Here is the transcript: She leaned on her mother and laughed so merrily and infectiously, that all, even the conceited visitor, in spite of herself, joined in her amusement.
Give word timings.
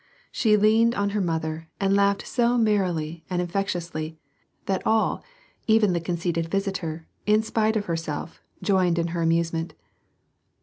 She 0.31 0.57
leaned 0.57 0.95
on 0.95 1.11
her 1.11 1.21
mother 1.21 1.67
and 1.79 1.95
laughed 1.95 2.25
so 2.25 2.57
merrily 2.57 3.23
and 3.29 3.39
infectiously, 3.39 4.17
that 4.65 4.81
all, 4.83 5.23
even 5.67 5.93
the 5.93 6.01
conceited 6.01 6.49
visitor, 6.49 7.05
in 7.27 7.43
spite 7.43 7.75
of 7.75 7.85
herself, 7.85 8.41
joined 8.63 8.97
in 8.97 9.09
her 9.09 9.21
amusement. 9.21 9.75